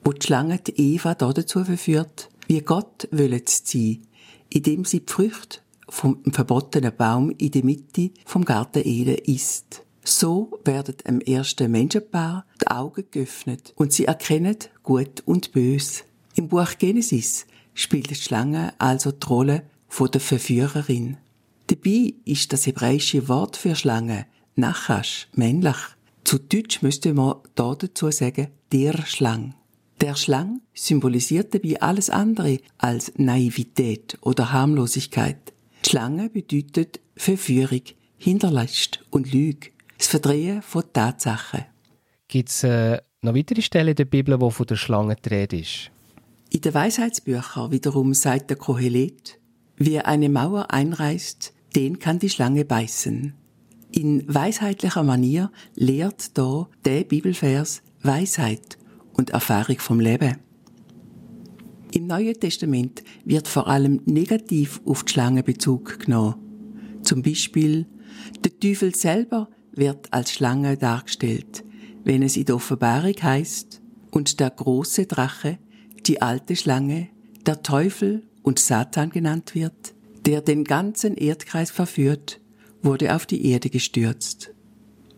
wo 0.03 0.11
die 0.11 0.25
Schlange 0.25 0.59
die 0.59 0.95
Eva 0.95 1.15
dazu 1.15 1.63
verführt, 1.63 2.29
wie 2.47 2.61
Gott 2.61 3.07
wollen 3.11 3.41
sie 3.45 3.93
sein, 3.95 4.07
indem 4.49 4.85
sie 4.85 5.01
die 5.01 5.11
Früchte 5.11 5.59
vom 5.89 6.21
verbotenen 6.31 6.95
Baum 6.95 7.31
in 7.31 7.51
der 7.51 7.63
Mitte 7.63 8.11
vom 8.25 8.45
Garten 8.45 8.83
Eden 8.85 9.17
isst. 9.25 9.83
So 10.03 10.59
werden 10.65 10.95
dem 11.07 11.21
ersten 11.21 11.71
Menschenpaar 11.71 12.45
die 12.61 12.67
Augen 12.67 13.05
geöffnet 13.09 13.73
und 13.77 13.93
sie 13.93 14.05
erkennen 14.05 14.57
Gut 14.81 15.21
und 15.25 15.53
Bös. 15.53 16.03
Im 16.35 16.49
Buch 16.49 16.77
Genesis 16.77 17.45
spielt 17.73 18.09
die 18.09 18.15
Schlange 18.15 18.73
also 18.79 19.11
die 19.11 19.25
Rolle 19.25 19.63
von 19.87 20.11
der 20.11 20.19
Verführerin. 20.19 21.17
Dabei 21.67 22.13
ist 22.25 22.51
das 22.51 22.65
hebräische 22.65 23.29
Wort 23.29 23.55
für 23.55 23.75
Schlange 23.75 24.25
Nachash, 24.55 25.29
männlich. 25.33 25.77
Zu 26.23 26.37
Deutsch 26.37 26.81
müsste 26.81 27.13
man 27.13 27.35
da 27.55 27.73
dazu 27.75 28.11
sagen, 28.11 28.47
der 28.71 29.05
Schlang. 29.05 29.55
Der 30.01 30.15
Schlang 30.15 30.61
symbolisiert 30.73 31.53
dabei 31.53 31.81
alles 31.81 32.09
andere 32.09 32.59
als 32.77 33.13
Naivität 33.17 34.17
oder 34.21 34.51
Harmlosigkeit. 34.51 35.53
Schlange 35.85 36.29
bedeutet 36.29 36.99
Verführung, 37.15 37.81
Hinterlist 38.17 39.03
und 39.11 39.31
Lüge, 39.31 39.69
das 39.97 40.07
Verdrehen 40.07 40.61
von 40.61 40.83
Tatsachen. 40.91 41.65
Gibt 42.27 42.49
es 42.49 42.63
äh, 42.63 42.99
noch 43.21 43.35
weitere 43.35 43.61
Stellen 43.61 43.89
in 43.89 43.95
der 43.95 44.05
Bibel, 44.05 44.39
wo 44.39 44.49
von 44.49 44.65
der 44.65 44.75
Schlange 44.75 45.15
die 45.15 45.29
Rede 45.29 45.59
ist? 45.59 45.91
In 46.49 46.61
den 46.61 46.73
Weisheitsbüchern 46.73 47.71
wiederum 47.71 48.13
sagt 48.13 48.49
der 48.49 48.57
Kohelet, 48.57 49.39
wer 49.77 50.07
eine 50.07 50.29
Mauer 50.29 50.71
einreißt, 50.71 51.53
den 51.75 51.99
kann 51.99 52.19
die 52.19 52.29
Schlange 52.29 52.65
beißen. 52.65 53.33
In 53.91 54.23
weisheitlicher 54.33 55.03
Manier 55.03 55.51
lehrt 55.75 56.37
da 56.37 56.67
der 56.85 57.03
Bibelvers 57.03 57.81
Weisheit 58.01 58.77
und 59.13 59.31
Erfahrung 59.31 59.79
vom 59.79 59.99
Leben. 59.99 60.37
Im 61.91 62.07
Neuen 62.07 62.39
Testament 62.39 63.03
wird 63.23 63.47
vor 63.47 63.67
allem 63.67 64.01
negativ 64.05 64.81
auf 64.85 65.03
die 65.03 65.13
Schlange 65.13 65.43
Bezug 65.43 65.99
genommen. 65.99 66.35
Zum 67.03 67.21
Beispiel, 67.21 67.85
der 68.43 68.59
Teufel 68.59 68.95
selber 68.95 69.49
wird 69.73 70.11
als 70.11 70.31
Schlange 70.31 70.77
dargestellt, 70.77 71.63
wenn 72.03 72.23
es 72.23 72.37
in 72.37 72.45
der 72.45 72.55
Offenbarung 72.55 73.13
heißt, 73.21 73.81
und 74.11 74.39
der 74.39 74.51
große 74.51 75.05
Drache, 75.05 75.57
die 76.05 76.21
alte 76.21 76.55
Schlange, 76.55 77.09
der 77.45 77.63
Teufel 77.63 78.23
und 78.43 78.59
Satan 78.59 79.09
genannt 79.09 79.55
wird, 79.55 79.95
der 80.25 80.41
den 80.41 80.63
ganzen 80.63 81.15
Erdkreis 81.15 81.71
verführt, 81.71 82.39
wurde 82.81 83.15
auf 83.15 83.25
die 83.25 83.45
Erde 83.47 83.69
gestürzt. 83.69 84.52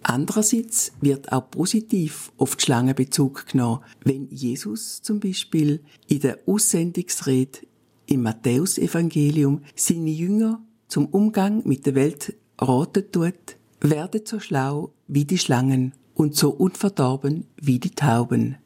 Andererseits 0.08 0.92
wird 1.02 1.32
auch 1.32 1.50
positiv 1.50 2.32
auf 2.38 2.56
die 2.56 2.64
Schlange 2.64 2.94
Bezug 2.94 3.48
genommen, 3.48 3.80
wenn 4.04 4.30
Jesus 4.30 5.02
zum 5.02 5.20
Beispiel 5.20 5.82
in 6.08 6.20
der 6.20 6.38
Aussendungsrede 6.46 7.62
im 8.06 8.22
Matthäusevangelium 8.22 9.64
seine 9.76 10.12
Jünger 10.12 10.62
zum 10.88 11.08
Umgang 11.08 11.68
mit 11.68 11.88
der 11.88 11.96
Welt 11.96 12.36
raten 12.62 13.12
tut, 13.12 13.58
werdet 13.82 14.28
so 14.28 14.40
schlau 14.40 14.94
wie 15.08 15.26
die 15.26 15.40
Schlangen 15.40 15.94
und 16.14 16.36
so 16.36 16.52
unverdorben 16.52 17.48
wie 17.60 17.80
die 17.80 17.90
Tauben. 17.90 18.58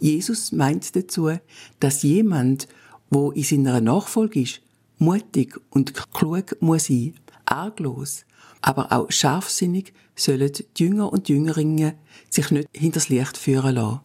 Jesus 0.00 0.50
meint 0.50 0.96
dazu, 0.96 1.30
dass 1.78 2.02
jemand, 2.02 2.66
wo 3.08 3.30
in 3.30 3.44
seiner 3.44 3.80
Nachfolge 3.80 4.40
ist, 4.40 4.62
mutig 4.98 5.60
und 5.70 5.94
klug 6.12 6.56
muss 6.58 6.86
sein, 6.86 7.14
arglos, 7.50 8.24
aber 8.60 8.92
auch 8.92 9.10
scharfsinnig 9.10 9.92
sollen 10.14 10.52
die 10.52 10.84
Jünger 10.84 11.12
und 11.12 11.28
Jüngerinnen 11.28 11.94
sich 12.28 12.50
nicht 12.50 12.68
hinters 12.72 13.08
Licht 13.08 13.36
führen 13.36 13.74
lassen. 13.76 14.00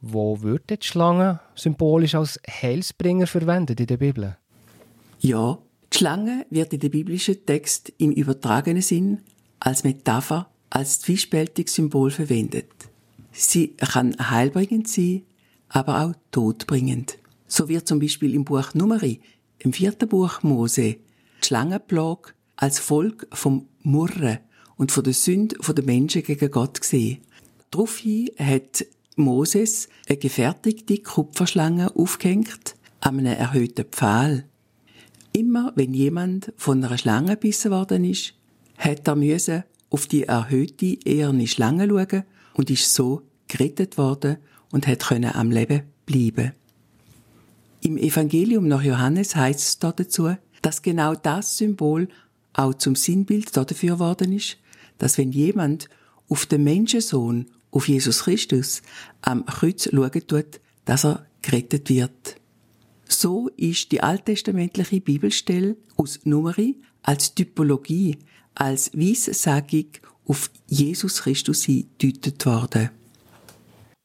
Wo 0.00 0.40
wird 0.42 0.70
die 0.70 0.76
Schlange 0.80 1.40
symbolisch 1.54 2.14
als 2.14 2.38
Heilsbringer 2.48 3.26
verwendet 3.26 3.80
in 3.80 3.86
der 3.86 3.96
Bibel? 3.96 4.36
Ja, 5.20 5.58
die 5.92 5.98
Schlange 5.98 6.46
wird 6.50 6.72
in 6.72 6.80
dem 6.80 6.90
biblischen 6.90 7.44
Text 7.44 7.92
im 7.98 8.12
übertragenen 8.12 8.82
Sinn 8.82 9.22
als 9.58 9.82
Metapher, 9.82 10.48
als 10.70 11.00
zwiespältiges 11.00 11.74
Symbol 11.74 12.10
verwendet. 12.10 12.68
Sie 13.32 13.68
kann 13.76 14.14
heilbringend 14.18 14.88
sein, 14.88 15.22
aber 15.68 16.04
auch 16.04 16.14
todbringend. 16.30 17.18
So 17.48 17.68
wird 17.68 17.88
zum 17.88 17.98
Beispiel 17.98 18.34
im 18.34 18.44
Buch 18.44 18.74
Numeri, 18.74 19.20
im 19.58 19.72
vierten 19.72 20.08
Buch 20.08 20.42
Mose, 20.42 20.96
die 21.42 21.46
Schlangenplage 21.46 22.34
als 22.58 22.80
Volk 22.80 23.26
vom 23.32 23.66
Murren 23.82 24.38
und 24.76 24.92
von 24.92 25.04
der 25.04 25.14
Sünde 25.14 25.56
der 25.56 25.84
Menschen 25.84 26.24
gegen 26.24 26.50
Gott 26.50 26.80
gesehen. 26.80 27.18
Daraufhin 27.70 28.30
hat 28.36 28.84
Moses 29.16 29.88
eine 30.08 30.18
gefertigte 30.18 30.98
Kupferschlange 30.98 31.94
aufgehängt 31.94 32.74
an 33.00 33.20
einem 33.20 33.38
erhöhten 33.38 33.84
Pfahl. 33.84 34.44
Immer 35.32 35.72
wenn 35.76 35.94
jemand 35.94 36.52
von 36.56 36.84
einer 36.84 36.98
Schlange 36.98 37.32
gebissen 37.32 37.70
worden 37.70 38.04
ist, 38.04 38.34
hat 38.76 39.06
er 39.06 39.16
müssen 39.16 39.62
auf 39.90 40.06
die 40.06 40.24
erhöhte 40.24 40.98
eherne 41.04 41.46
Schlange 41.46 41.88
schauen 41.88 42.24
und 42.54 42.70
ist 42.70 42.92
so 42.92 43.22
gerettet 43.46 43.98
worden 43.98 44.38
und 44.72 44.86
hat 44.86 45.06
können 45.06 45.32
am 45.32 45.52
Leben 45.52 45.82
bleiben. 46.06 46.52
Im 47.82 47.96
Evangelium 47.96 48.66
nach 48.66 48.82
Johannes 48.82 49.36
heißt 49.36 49.60
es 49.60 49.78
dazu, 49.78 50.34
dass 50.62 50.82
genau 50.82 51.14
das 51.14 51.56
Symbol 51.56 52.08
auch 52.52 52.74
zum 52.74 52.94
Sinnbild 52.94 53.56
dafür 53.56 53.94
geworden 53.94 54.32
ist, 54.32 54.58
dass 54.98 55.18
wenn 55.18 55.32
jemand 55.32 55.88
auf 56.28 56.46
den 56.46 56.64
Menschensohn, 56.64 57.46
auf 57.70 57.88
Jesus 57.88 58.24
Christus, 58.24 58.82
am 59.22 59.44
Kreuz 59.46 59.88
schauen 59.90 60.26
tut, 60.26 60.60
dass 60.84 61.04
er 61.04 61.26
gerettet 61.42 61.88
wird. 61.90 62.36
So 63.06 63.48
ist 63.56 63.92
die 63.92 64.02
alttestamentliche 64.02 65.00
Bibelstelle 65.00 65.76
aus 65.96 66.20
Numeri 66.24 66.76
als 67.02 67.34
Typologie, 67.34 68.18
als 68.54 68.92
Weissagung 68.92 69.86
auf 70.26 70.50
Jesus 70.66 71.22
Christus 71.22 71.66
gedeutet 71.66 72.44
worden. 72.44 72.90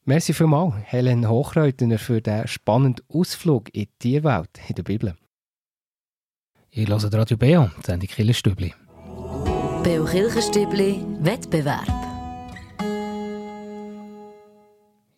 Merci 0.06 0.34
vielmals, 0.34 0.76
Helen 0.84 1.30
Hochreutner, 1.30 1.98
für 1.98 2.22
den 2.22 2.48
spannenden 2.48 3.06
Ausflug 3.08 3.74
in 3.74 3.84
die 3.84 3.90
Tierwelt 4.00 4.50
in 4.68 4.76
der 4.76 4.84
Bibel. 4.84 5.16
Ich 6.76 6.90
höre 6.90 7.14
Radio 7.14 7.38
Beo, 7.38 7.70
die 7.78 7.86
Sendung 7.86 8.10
Killerstübli. 8.10 8.74
Beo 9.84 10.06
Kirchenstübli 10.06 11.06
Wettbewerb. 11.20 11.86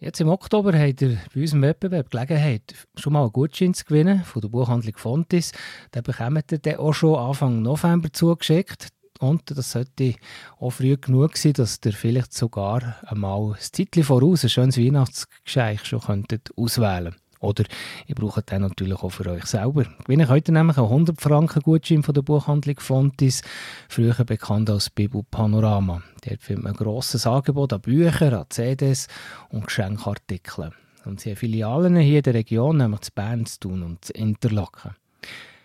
Jetzt 0.02 0.20
im 0.20 0.28
Oktober 0.28 0.78
habt 0.78 1.02
ihr 1.02 1.18
bei 1.34 1.40
unserem 1.40 1.62
Wettbewerb 1.62 2.12
Gelegenheit, 2.12 2.76
schon 2.98 3.14
mal 3.14 3.22
einen 3.22 3.32
Gutschein 3.32 3.74
zu 3.74 3.86
gewinnen 3.86 4.26
von 4.26 4.42
der 4.42 4.50
Buchhandlung 4.50 4.98
Fontis. 4.98 5.54
Den 5.94 6.04
bekommt 6.04 6.52
ihr 6.52 6.58
dann 6.58 6.76
auch 6.76 6.92
schon 6.92 7.18
Anfang 7.18 7.62
November 7.62 8.12
zugeschickt. 8.12 8.90
Und 9.22 9.50
das 9.58 9.72
sollte 9.72 10.16
auch 10.60 10.72
früh 10.72 10.98
genug 10.98 11.38
sein, 11.38 11.54
dass 11.54 11.80
ihr 11.86 11.94
vielleicht 11.94 12.34
sogar 12.34 12.98
einmal 13.06 13.54
ein 13.54 13.60
Zeitchen 13.62 14.04
voraus 14.04 14.44
ein 14.44 14.50
schönes 14.50 14.78
Weihnachtsgeschenk 14.78 15.86
schon 15.86 16.02
könntet 16.02 16.50
auswählen 16.58 17.12
könntet. 17.12 17.25
Oder 17.46 17.64
ihr 18.08 18.16
braucht 18.16 18.52
den 18.52 18.64
natürlich 18.64 19.04
auch 19.04 19.10
für 19.10 19.30
euch 19.30 19.46
selber. 19.46 19.86
Gewinne 20.04 20.28
heute 20.30 20.52
nämlich 20.52 20.78
einen 20.78 20.88
100 20.88 21.22
Franken 21.22 21.62
Gutschein 21.62 22.02
von 22.02 22.16
der 22.16 22.24
Buchhandlung 22.24 22.80
Fontis, 22.80 23.44
früher 23.88 24.16
bekannt 24.26 24.70
als 24.70 24.90
Bibel 24.90 25.22
Panorama. 25.30 26.02
Dort 26.28 26.42
findet 26.42 26.64
man 26.64 26.74
ein 26.74 26.78
grosses 26.78 27.28
Angebot 27.28 27.72
an 27.72 27.82
Büchern, 27.82 28.34
an 28.34 28.46
CDs 28.50 29.08
und 29.50 29.68
Geschenkartikeln. 29.68 30.72
Und 31.06 31.20
sie 31.20 31.30
haben 31.30 31.38
Filialen 31.38 31.98
hier 31.98 32.18
in 32.18 32.24
der 32.24 32.34
Region, 32.34 32.78
nämlich 32.78 33.02
zu 33.02 33.12
Bern, 33.12 33.46
zu 33.46 33.60
tun 33.60 33.84
und 33.84 34.04
zu 34.04 34.14
Interlaken. 34.14 34.96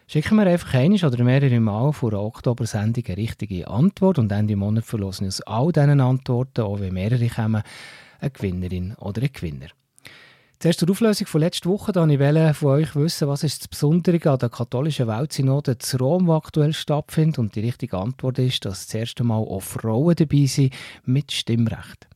Schicken 0.06 0.36
wir 0.36 0.46
einfach 0.46 0.74
einiges 0.74 1.04
oder 1.04 1.24
mehrere 1.24 1.60
Mal 1.60 1.94
vor 1.94 2.10
der 2.10 2.20
Oktober-Sendung 2.20 3.04
eine 3.06 3.16
richtige 3.16 3.68
Antwort 3.68 4.18
und 4.18 4.30
Ende 4.32 4.56
Monat 4.56 4.84
verlosen 4.84 5.26
aus 5.28 5.40
all 5.42 5.72
diesen 5.72 6.00
Antworten, 6.00 6.60
auch 6.60 6.80
wenn 6.80 6.92
mehrere 6.92 7.28
kommen, 7.28 7.62
eine 8.18 8.30
Gewinnerin 8.30 8.94
oder 8.96 9.22
einen 9.22 9.32
Gewinner. 9.32 9.68
Zuerst 10.62 10.80
zur 10.80 10.90
Auflösung 10.90 11.26
von 11.26 11.40
letzter 11.40 11.70
Woche. 11.70 11.90
Da 11.90 12.06
ich 12.06 12.20
wollte 12.20 12.52
von 12.52 12.68
euch 12.72 12.94
wissen, 12.94 13.28
was 13.28 13.44
ist 13.44 13.62
das 13.62 13.68
Besondere 13.68 14.30
an 14.30 14.38
der 14.38 14.50
katholischen 14.50 15.06
Weltsynode 15.06 15.78
zu 15.78 15.96
Rom, 15.96 16.26
die 16.26 16.32
aktuell 16.32 16.74
stattfindet. 16.74 17.38
Und 17.38 17.54
die 17.54 17.60
richtige 17.60 17.96
Antwort 17.96 18.38
ist, 18.38 18.66
dass 18.66 18.84
das 18.84 18.94
erste 18.94 19.24
Mal 19.24 19.38
auch 19.38 19.60
Frauen 19.60 20.14
dabei 20.14 20.44
sind 20.44 20.74
mit 21.06 21.32
Stimmrecht. 21.32 22.08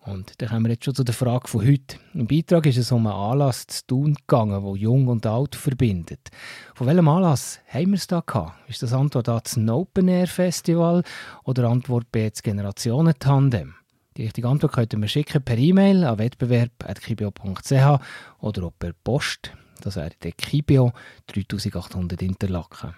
Und 0.00 0.32
dann 0.38 0.48
kommen 0.48 0.64
wir 0.64 0.72
jetzt 0.72 0.86
schon 0.86 0.96
zu 0.96 1.04
der 1.04 1.14
Frage 1.14 1.46
von 1.46 1.64
heute. 1.64 1.98
Im 2.14 2.26
Beitrag 2.26 2.66
ist 2.66 2.78
es 2.78 2.90
um 2.90 3.06
einen 3.06 3.14
Anlass 3.14 3.64
zu 3.68 3.86
tun 3.86 4.14
gegangen, 4.16 4.64
der 4.64 4.74
Jung 4.74 5.06
und 5.06 5.24
Alt 5.24 5.54
verbindet. 5.54 6.30
Von 6.74 6.88
welchem 6.88 7.06
Anlass 7.06 7.60
haben 7.68 7.90
wir 7.90 7.98
es 7.98 8.08
da 8.08 8.24
gehabt? 8.26 8.54
Ist 8.68 8.82
das 8.82 8.92
Antwort 8.92 9.28
A 9.28 9.38
das 9.38 9.56
Open 9.56 10.08
Air 10.08 10.26
Festival 10.26 11.04
oder 11.44 11.70
Antwort 11.70 12.10
B 12.10 12.28
das 12.28 12.42
Generationentandem? 12.42 13.76
Die 14.16 14.22
richtige 14.22 14.48
Antwort 14.48 14.72
könnt 14.72 14.92
ihr 14.92 14.98
mir 14.98 15.08
schicken 15.08 15.42
per 15.42 15.58
E-Mail 15.58 16.04
an 16.04 16.18
wettbewerb.kibio.ch 16.18 18.00
oder 18.40 18.62
auch 18.64 18.72
per 18.78 18.92
Post. 18.92 19.52
Das 19.80 19.96
wäre 19.96 20.10
der 20.22 20.30
Kibio 20.32 20.92
3800 21.26 22.22
Interlaken. 22.22 22.94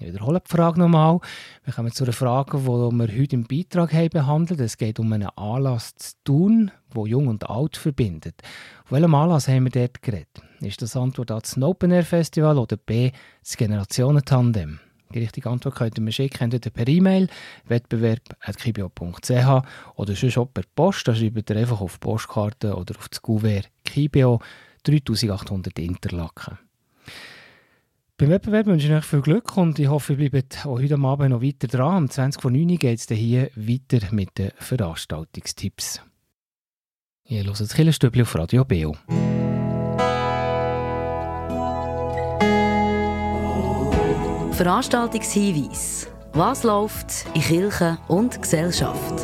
Ich 0.00 0.08
wiederhole 0.12 0.40
die 0.40 0.50
Frage 0.50 0.80
nochmal. 0.80 1.20
Wir 1.64 1.72
kommen 1.72 1.92
zu 1.92 2.02
einer 2.02 2.12
Frage, 2.12 2.58
die 2.58 2.66
wir 2.66 3.08
heute 3.08 3.36
im 3.36 3.44
Beitrag 3.44 3.92
haben 3.94 4.10
behandelt 4.10 4.60
Es 4.60 4.76
geht 4.76 4.98
um 4.98 5.12
einen 5.12 5.28
Anlass 5.36 5.94
zu 5.94 6.14
tun, 6.24 6.70
wo 6.90 7.06
Jung 7.06 7.28
und 7.28 7.48
Alt 7.48 7.76
verbindet. 7.76 8.42
Auf 8.84 8.92
welchem 8.92 9.14
Anlass 9.14 9.46
haben 9.46 9.64
wir 9.64 9.70
dort 9.70 10.02
geredet? 10.02 10.42
Ist 10.60 10.82
das 10.82 10.96
Antwort 10.96 11.30
A 11.30 11.38
das 11.38 11.56
Open 11.56 11.92
Air 11.92 12.04
Festival 12.04 12.58
oder 12.58 12.76
B 12.76 13.12
das 13.40 13.56
Generationentandem? 13.56 14.80
Die 15.14 15.20
richtige 15.20 15.48
Antwort 15.50 15.76
könnt 15.76 15.98
ihr 15.98 16.02
mir 16.02 16.12
schicken, 16.12 16.44
entweder 16.44 16.70
per 16.70 16.88
E-Mail, 16.88 17.28
wettbewerb.kibio.ch 17.66 19.62
oder 19.94 20.14
sonst 20.14 20.38
auch 20.38 20.52
per 20.52 20.64
Post. 20.74 21.08
Da 21.08 21.14
schreibt 21.14 21.50
ihr 21.50 21.56
einfach 21.56 21.80
auf 21.80 21.94
die 21.94 21.98
Postkarte 22.00 22.74
oder 22.74 22.96
auf 22.96 23.08
das 23.08 23.22
Kuvert 23.22 23.70
Kibio 23.84 24.40
3800 24.84 25.78
Interlaken. 25.78 26.58
Beim 28.18 28.30
Wettbewerb 28.30 28.66
wünsche 28.66 28.86
ich 28.86 28.92
euch 28.94 29.04
viel 29.04 29.20
Glück 29.20 29.56
und 29.58 29.78
ich 29.78 29.88
hoffe, 29.88 30.14
ihr 30.14 30.30
bleibt 30.30 30.64
auch 30.64 30.78
heute 30.78 30.94
Abend 30.94 31.30
noch 31.30 31.42
weiter 31.42 31.68
dran. 31.68 31.96
Am 31.96 32.10
20 32.10 32.40
vor 32.40 32.50
9 32.50 32.78
geht 32.78 32.98
es 32.98 33.06
hier 33.08 33.50
weiter 33.54 34.06
mit 34.10 34.38
den 34.38 34.52
Veranstaltungstipps. 34.56 36.00
Ihr 37.28 37.44
hört 37.44 37.60
das 37.60 37.74
Killerstübli 37.74 38.22
auf 38.22 38.34
Radio 38.34 38.64
Beo. 38.64 38.96
Veranstaltungshinweis. 44.56 46.08
Was 46.32 46.62
läuft 46.62 47.26
in 47.34 47.42
Kirche 47.42 47.98
und 48.08 48.40
Gesellschaft? 48.40 49.20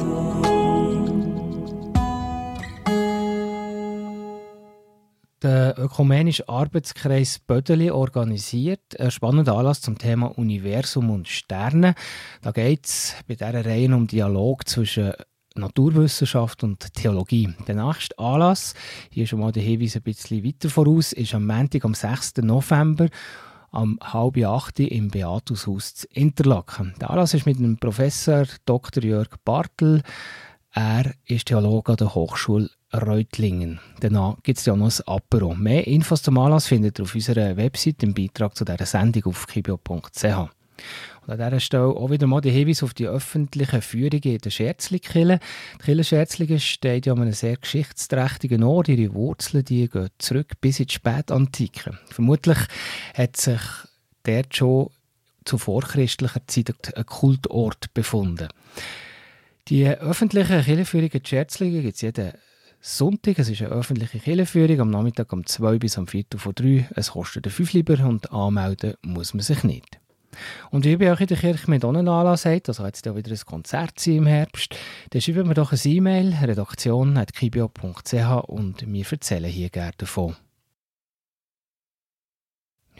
Der 5.42 5.74
Ökumenische 5.78 6.46
Arbeitskreis 6.46 7.38
Bödeli 7.38 7.90
organisiert 7.90 9.00
einen 9.00 9.10
spannenden 9.10 9.54
Anlass 9.54 9.80
zum 9.80 9.96
Thema 9.96 10.26
Universum 10.38 11.08
und 11.08 11.26
Sterne. 11.26 11.94
Da 12.42 12.50
geht 12.50 12.84
es 12.84 13.14
bei 13.26 13.34
dieser 13.34 13.64
Reihe 13.64 13.96
um 13.96 14.06
Dialog 14.06 14.68
zwischen 14.68 15.14
Naturwissenschaft 15.54 16.62
und 16.62 16.92
Theologie. 16.92 17.54
Der 17.66 17.82
nächste 17.82 18.18
Anlass, 18.18 18.74
hier 19.08 19.26
schon 19.26 19.40
mal 19.40 19.50
der 19.50 19.62
Hinweis 19.62 19.96
ein 19.96 20.02
bisschen 20.02 20.44
weiter 20.44 20.68
voraus, 20.68 21.14
ist 21.14 21.34
am 21.34 21.46
Montag, 21.46 21.86
am 21.86 21.94
6. 21.94 22.34
November 22.42 23.08
am 23.72 23.98
halb 24.02 24.36
acht 24.44 24.78
im 24.78 25.08
Beatushaus 25.08 25.94
zu 25.94 26.06
Interlaken. 26.12 26.94
Der 27.00 27.10
Anlass 27.10 27.34
ist 27.34 27.46
mit 27.46 27.58
dem 27.58 27.78
Professor 27.78 28.44
Dr. 28.66 29.02
Jörg 29.02 29.30
Bartel. 29.44 30.02
Er 30.70 31.12
ist 31.24 31.46
Theologe 31.46 31.92
an 31.92 31.96
der 31.96 32.14
Hochschule 32.14 32.70
Reutlingen. 32.94 33.80
Danach 34.00 34.36
gibt 34.42 34.58
es 34.58 34.66
ja 34.66 34.76
noch 34.76 34.90
ein 34.90 35.06
Apero. 35.06 35.54
Mehr 35.54 35.86
Infos 35.86 36.22
zum 36.22 36.38
Anlass 36.38 36.66
findet 36.66 36.98
ihr 36.98 37.04
auf 37.04 37.14
unserer 37.14 37.56
Website 37.56 38.02
im 38.02 38.14
Beitrag 38.14 38.54
zu 38.54 38.64
dieser 38.64 38.86
Sendung 38.86 39.24
auf 39.24 39.46
kibio.ch. 39.46 40.50
Und 41.26 41.32
an 41.32 41.38
dieser 41.38 41.60
Stelle 41.60 41.84
auch 41.84 42.10
wieder 42.10 42.26
mal 42.26 42.40
der 42.40 42.52
Hinweis 42.52 42.82
auf 42.82 42.94
die 42.94 43.06
öffentlichen 43.06 43.82
Führungen 43.82 44.22
in 44.22 44.38
der 44.38 44.50
Scherzlikille. 44.50 45.38
Die 45.80 45.84
Kille 45.84 46.04
Scherzlingen 46.04 46.58
steht 46.58 47.06
ja 47.06 47.12
an 47.12 47.22
einem 47.22 47.32
sehr 47.32 47.56
geschichtsträchtigen 47.56 48.62
Ort. 48.62 48.88
Ihre 48.88 49.14
Wurzeln 49.14 49.64
die 49.64 49.88
gehen 49.88 50.08
zurück 50.18 50.60
bis 50.60 50.80
in 50.80 50.86
die 50.86 50.94
Spätantike. 50.94 51.98
Vermutlich 52.10 52.58
hat 53.14 53.36
sich 53.36 53.60
dort 54.24 54.56
schon 54.56 54.90
zu 55.44 55.58
vorchristlicher 55.58 56.46
Zeit 56.46 56.96
ein 56.96 57.06
Kultort 57.06 57.94
befunden. 57.94 58.48
Die 59.68 59.86
öffentlichen 59.86 60.62
Kirchenführungen 60.62 61.24
Scherzlingen 61.24 61.82
gibt 61.82 61.94
es 61.94 62.00
jeden 62.00 62.32
Sonntag. 62.80 63.38
Es 63.38 63.48
ist 63.48 63.62
eine 63.62 63.70
öffentliche 63.70 64.18
Kirchenführung 64.18 64.80
am 64.80 64.90
Nachmittag 64.90 65.32
um 65.32 65.46
2 65.46 65.78
bis 65.78 65.98
am 65.98 66.08
4 66.08 66.24
vor 66.36 66.52
3. 66.52 66.88
Es 66.96 67.12
kostet 67.12 67.46
5 67.46 67.72
lieber 67.74 68.04
und 68.04 68.32
anmelden 68.32 68.94
muss 69.02 69.34
man 69.34 69.42
sich 69.42 69.62
nicht. 69.62 70.01
Und 70.70 70.84
wie 70.84 70.96
bei 70.96 71.12
euch 71.12 71.20
in 71.20 71.26
der 71.26 71.36
Kirche 71.36 71.70
mit 71.70 71.84
Anlass 71.84 72.44
hat, 72.44 72.68
also 72.68 72.84
jetzt 72.84 73.06
ja 73.06 73.16
wieder 73.16 73.30
ein 73.30 73.40
Konzert 73.46 74.06
im 74.06 74.26
Herbst, 74.26 74.74
dann 75.10 75.20
schreiben 75.20 75.48
wir 75.48 75.54
doch 75.54 75.72
ein 75.72 75.80
E-Mail, 75.84 76.34
redaktion.kibio.ch 76.34 78.48
und 78.48 78.86
wir 78.86 79.06
erzählen 79.10 79.50
hier 79.50 79.70
gerne 79.70 79.92
davon. 79.98 80.36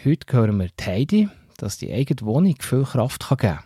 Heute 0.05 0.37
hören 0.37 0.59
wir 0.59 0.69
die 0.79 0.85
Heidi, 0.85 1.29
dass 1.59 1.79
die 1.79 1.93
eigene 1.93 2.23
Wohnung 2.23 2.57
viel 2.61 2.85
Kraft 2.85 3.29
geben 3.29 3.39
kann. 3.39 3.59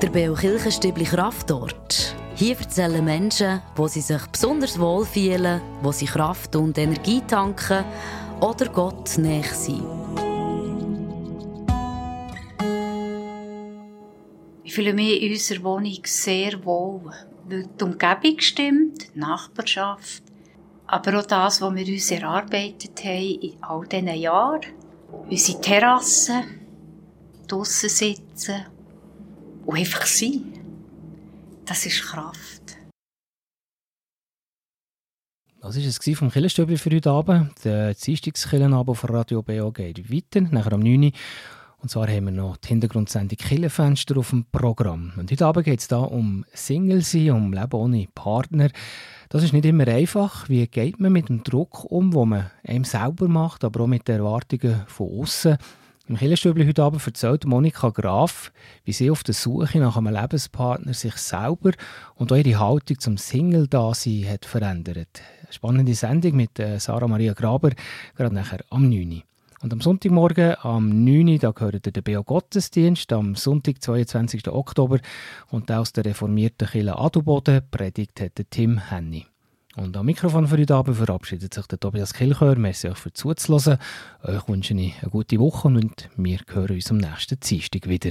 Der 0.00 0.10
Beo 0.10 0.34
Kirchenstübli 0.34 1.04
Kraftort. 1.04 2.14
Hier 2.38 2.56
erzählen 2.56 3.04
Menschen, 3.04 3.60
wo 3.74 3.88
sie 3.88 4.00
sich 4.00 4.24
besonders 4.26 4.78
wohl 4.78 5.04
fühlen, 5.04 5.60
wo 5.82 5.90
sie 5.90 6.06
Kraft 6.06 6.54
und 6.54 6.78
Energie 6.78 7.20
tanken 7.26 7.84
oder 8.40 8.66
Gott 8.66 9.18
näher 9.18 9.42
sind. 9.42 9.82
Ich 14.62 14.72
fühle 14.72 14.94
mich 14.94 15.20
in 15.20 15.32
unserer 15.32 15.64
Wohnung 15.64 15.98
sehr 16.04 16.64
wohl, 16.64 17.12
weil 17.48 17.66
die 17.66 17.84
Umgebung 17.84 18.38
stimmt, 18.38 19.12
die 19.12 19.18
Nachbarschaft, 19.18 20.22
aber 20.86 21.18
auch 21.18 21.26
das, 21.26 21.60
was 21.60 21.74
wir 21.74 21.86
uns 21.88 22.10
erarbeitet 22.12 23.04
haben 23.04 23.40
in 23.40 23.62
all 23.62 23.84
diesen 23.88 24.14
Jahren. 24.14 24.60
Unsere 25.28 25.60
Terrasse, 25.60 26.44
draussen 27.48 27.88
sitzen 27.88 28.64
und 29.66 29.76
einfach 29.76 30.06
sein. 30.06 30.57
Das 31.68 31.84
ist 31.84 32.00
Kraft. 32.00 32.78
Das 35.60 35.76
war 35.76 35.84
es 35.84 36.18
vom 36.18 36.30
Killenstübli 36.30 36.78
für 36.78 36.90
heute 36.90 37.10
Abend. 37.10 37.62
Der 37.62 37.92
Dienstagskillenabend 37.92 38.96
von 38.96 39.10
Radio 39.10 39.42
BO 39.42 39.70
geht 39.70 40.10
weiter, 40.10 40.40
nachher 40.50 40.72
am 40.72 40.80
9 40.80 41.04
Uhr. 41.04 41.12
Und 41.82 41.90
zwar 41.90 42.08
haben 42.08 42.24
wir 42.24 42.32
noch 42.32 42.56
die 42.56 42.68
Hintergrundsendung 42.68 43.36
Killenfenster 43.36 44.16
auf 44.16 44.30
dem 44.30 44.46
Programm. 44.50 45.12
Und 45.18 45.30
heute 45.30 45.44
Abend 45.44 45.66
geht 45.66 45.80
es 45.80 45.88
da 45.88 45.98
um 45.98 46.46
Single 46.54 47.02
sein, 47.02 47.32
um 47.32 47.52
Leben 47.52 47.74
ohne 47.74 48.08
Partner. 48.14 48.70
Das 49.28 49.42
ist 49.42 49.52
nicht 49.52 49.66
immer 49.66 49.86
einfach. 49.88 50.48
Wie 50.48 50.66
geht 50.68 50.98
man 50.98 51.12
mit 51.12 51.28
dem 51.28 51.42
Druck 51.44 51.84
um, 51.84 52.12
den 52.12 52.28
man 52.30 52.50
einem 52.66 52.84
selber 52.84 53.28
macht, 53.28 53.62
aber 53.62 53.82
auch 53.82 53.88
mit 53.88 54.08
den 54.08 54.20
Erwartungen 54.20 54.86
von 54.86 55.20
außen? 55.20 55.58
Im 56.08 56.16
Killerstübli 56.16 56.66
heute 56.66 56.82
Abend 56.82 57.06
erzählt 57.06 57.44
Monika 57.44 57.90
Graf, 57.90 58.50
wie 58.86 58.94
sie 58.94 59.10
auf 59.10 59.22
der 59.24 59.34
Suche 59.34 59.78
nach 59.78 59.98
einem 59.98 60.14
Lebenspartner 60.14 60.94
sich 60.94 61.16
selber 61.16 61.72
und 62.14 62.32
auch 62.32 62.36
ihre 62.36 62.58
Haltung 62.58 62.98
zum 62.98 63.18
Single-Dasein 63.18 64.26
hat 64.26 64.46
verändert. 64.46 65.20
Eine 65.42 65.52
spannende 65.52 65.94
Sendung 65.94 66.34
mit 66.34 66.58
äh, 66.58 66.80
Sarah 66.80 67.08
Maria 67.08 67.34
Graber, 67.34 67.72
gerade 68.16 68.34
nachher 68.34 68.64
am 68.70 68.88
9. 68.88 69.22
Und 69.60 69.72
am 69.74 69.82
Sonntagmorgen, 69.82 70.56
am 70.62 71.04
9. 71.04 71.40
da 71.40 71.50
gehört 71.50 71.94
der 71.94 72.00
Beo 72.00 72.24
Gottesdienst, 72.24 73.12
am 73.12 73.34
Sonntag, 73.34 73.82
22. 73.82 74.48
Oktober, 74.48 75.00
und 75.50 75.70
aus 75.70 75.92
der 75.92 76.06
reformierten 76.06 76.68
Kirche 76.68 76.98
Adelboden 76.98 77.60
predigt 77.70 78.22
hat 78.22 78.40
Tim 78.48 78.78
Henny. 78.78 79.26
Und 79.78 79.96
am 79.96 80.06
Mikrofon 80.06 80.48
für 80.48 80.58
heute 80.58 80.74
Abend 80.74 80.96
verabschiedet 80.96 81.54
sich 81.54 81.66
der 81.68 81.78
Tobias 81.78 82.12
Kilchör. 82.12 82.56
Merci 82.56 82.88
euch 82.88 82.98
für 82.98 83.12
zuzuhören. 83.12 83.78
Euch 84.24 84.48
wünsche 84.48 84.74
ich 84.74 84.94
eine 85.00 85.10
gute 85.10 85.38
Woche 85.38 85.68
und 85.68 86.08
wir 86.16 86.40
hören 86.48 86.74
uns 86.74 86.90
am 86.90 86.96
nächsten 86.96 87.38
Dienstag 87.38 87.88
wieder. 87.88 88.10